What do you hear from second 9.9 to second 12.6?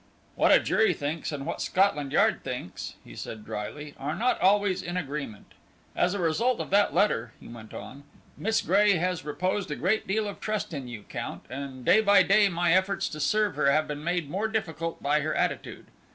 deal of trust in you, Count, and day by day